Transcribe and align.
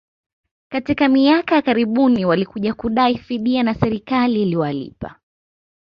katika 0.69 1.07
miaka 1.07 1.55
ya 1.55 1.61
karibuni 1.61 2.25
walikuja 2.25 2.73
kudai 2.73 3.17
fidia 3.17 3.63
na 3.63 3.75
serikali 3.75 4.41
iliwalipa 4.41 5.15